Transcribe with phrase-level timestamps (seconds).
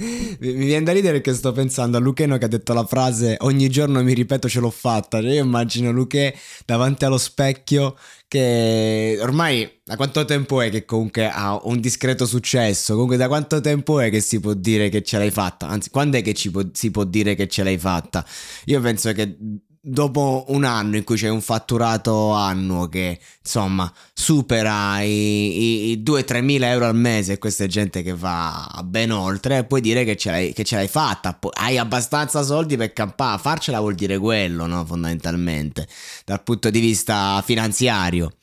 [0.00, 3.68] mi viene da ridere perché sto pensando a Lucheno che ha detto la frase ogni
[3.68, 5.20] giorno mi ripeto ce l'ho fatta.
[5.20, 6.34] Cioè io immagino Luche
[6.64, 12.92] davanti allo specchio che ormai da quanto tempo è che comunque ha un discreto successo?
[12.92, 15.68] Comunque da quanto tempo è che si può dire che ce l'hai fatta?
[15.68, 18.24] Anzi, quando è che può, si può dire che ce l'hai fatta?
[18.66, 19.36] Io penso che
[19.82, 26.02] dopo un anno in cui c'è un fatturato annuo che insomma supera i, i, i
[26.04, 30.04] 2-3 mila euro al mese e questa è gente che va ben oltre puoi dire
[30.04, 31.38] che ce l'hai, che ce l'hai fatta.
[31.52, 35.88] Hai abbastanza soldi per campare farcela vuol dire quello no fondamentalmente
[36.26, 38.34] dal punto di vista finanziario.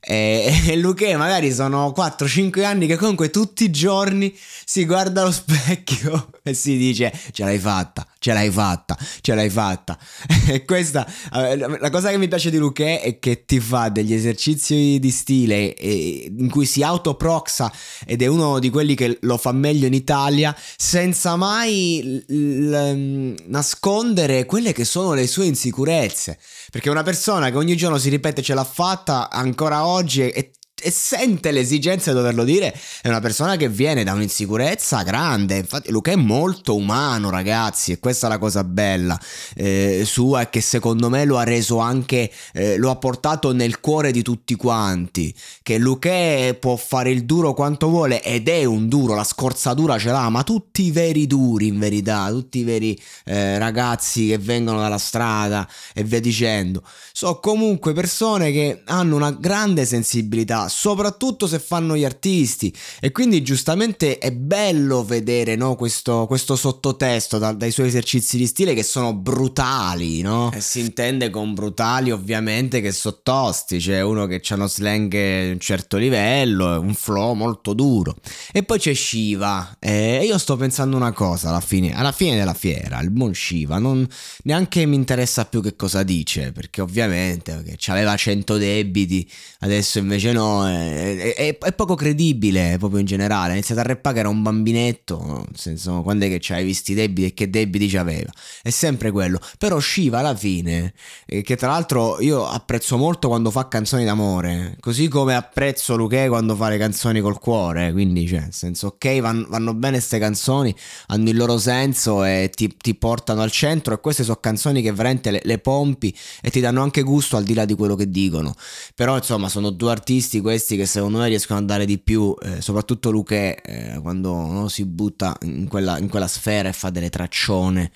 [0.00, 4.32] E, e Luque magari sono 4-5 anni che comunque tutti i giorni
[4.64, 9.50] si guarda allo specchio e si dice ce l'hai fatta ce l'hai fatta ce l'hai
[9.50, 9.98] fatta
[10.48, 14.98] e questa, la cosa che mi piace di Luque è che ti fa degli esercizi
[14.98, 17.70] di stile in cui si autoproxa
[18.06, 24.46] ed è uno di quelli che lo fa meglio in Italia senza mai l- nascondere
[24.46, 26.38] quelle che sono le sue insicurezze.
[26.70, 30.50] Perché una persona che ogni giorno si ripete ce l'ha fatta ancora oggi è
[30.84, 35.56] e sente l'esigenza di doverlo dire è una persona che viene da un'insicurezza grande.
[35.56, 39.18] Infatti, Luca è molto umano, ragazzi, e questa è la cosa bella
[39.56, 43.80] eh, sua e che secondo me lo ha reso anche, eh, lo ha portato nel
[43.80, 45.34] cuore di tutti quanti.
[45.62, 50.10] Che Luca può fare il duro quanto vuole ed è un duro, la scorzatura ce
[50.10, 54.80] l'ha, ma tutti i veri duri in verità, tutti i veri eh, ragazzi che vengono
[54.80, 61.58] dalla strada e via dicendo, sono comunque persone che hanno una grande sensibilità soprattutto se
[61.58, 62.74] fanno gli artisti.
[63.00, 68.46] E quindi giustamente è bello vedere no, questo, questo, sottotesto da, dai suoi esercizi di
[68.46, 70.50] stile che sono brutali, no?
[70.52, 75.50] E si intende con brutali ovviamente che sottosti, cioè uno che ha uno slang di
[75.50, 78.16] un certo livello, un flow molto duro.
[78.52, 82.54] E poi c'è Shiva, e io sto pensando una cosa alla fine, alla fine della
[82.54, 84.06] fiera, il buon Shiva, non,
[84.42, 89.28] neanche mi interessa più che cosa dice, perché ovviamente perché aveva 100 debiti,
[89.60, 93.50] adesso invece no, è, è, è, poco credibile proprio in generale.
[93.50, 96.92] Ha iniziato a rappare che era un bambinetto, nel senso, quando è che c'hai visti
[96.92, 98.30] i debiti e che debiti c'aveva?
[98.62, 99.40] È sempre quello.
[99.58, 100.94] Però Shiva alla fine,
[101.26, 106.28] eh, che tra l'altro io apprezzo molto quando fa canzoni d'amore, così come apprezzo Luque
[106.28, 110.18] quando fa le canzoni col cuore, quindi cioè, nel senso, ok, vanno, vanno bene queste
[110.18, 110.74] canzoni,
[111.08, 114.92] hanno il loro senso e ti, ti, portano al centro e queste sono canzoni che
[114.92, 118.10] veramente le, le pompi e ti danno anche gusto al di là di quello che
[118.10, 118.54] dicono.
[118.94, 122.60] Però insomma sono due artisti questi che secondo me riescono a dare di più, eh,
[122.60, 127.08] soprattutto Luque eh, quando no, si butta in quella, in quella, sfera e fa delle
[127.08, 127.90] traccione.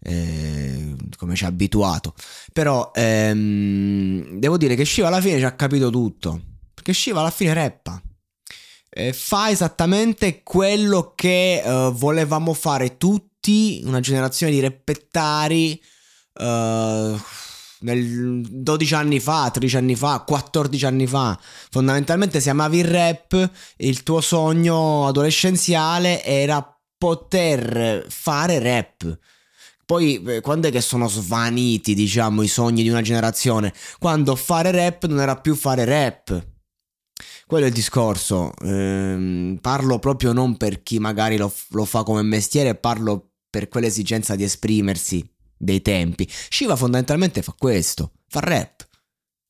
[0.00, 2.14] Eh, come ci ha abituato
[2.52, 6.40] però ehm, devo dire che Shiva alla fine ci ha capito tutto
[6.72, 8.00] perché Shiva alla fine rappa
[8.90, 15.82] eh, fa esattamente quello che uh, volevamo fare tutti una generazione di reppettari
[16.38, 17.20] nel
[17.80, 21.38] 12 anni fa, 13 anni fa, 14 anni fa.
[21.70, 29.18] Fondamentalmente se amavi il rap, il tuo sogno adolescenziale era poter fare rap.
[29.86, 33.72] Poi eh, quando è che sono svaniti, diciamo, i sogni di una generazione?
[33.98, 36.46] Quando fare rap non era più fare rap.
[37.46, 38.52] Quello è il discorso.
[38.62, 44.34] Ehm, parlo proprio non per chi magari lo, lo fa come mestiere, parlo per quell'esigenza
[44.34, 45.26] di esprimersi
[45.58, 46.28] dei tempi.
[46.28, 48.86] Shiva fondamentalmente fa questo, fa rap.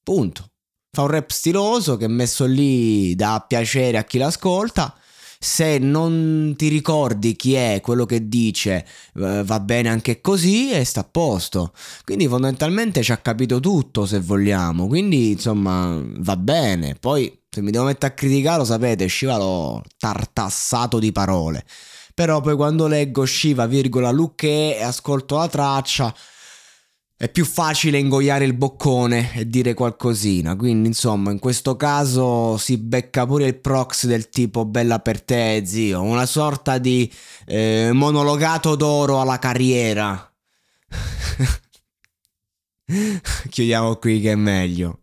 [0.02, 0.50] Punto.
[0.90, 4.96] Fa un rap stiloso che messo lì dà piacere a chi l'ascolta.
[5.40, 8.84] Se non ti ricordi chi è quello che dice,
[9.14, 11.72] eh, va bene anche così e sta a posto.
[12.04, 14.88] Quindi fondamentalmente ci ha capito tutto se vogliamo.
[14.88, 16.96] Quindi insomma va bene.
[16.98, 21.64] Poi se mi devo mettere a criticare, lo sapete, Shiva l'ho tartassato di parole.
[22.18, 26.12] Però poi quando leggo Shiva, virgola, Luque e ascolto la traccia,
[27.16, 30.56] è più facile ingoiare il boccone e dire qualcosina.
[30.56, 35.62] Quindi, insomma, in questo caso si becca pure il prox del tipo bella per te,
[35.64, 36.02] zio.
[36.02, 37.08] Una sorta di
[37.46, 40.28] eh, monologato d'oro alla carriera.
[43.48, 45.02] Chiudiamo qui che è meglio.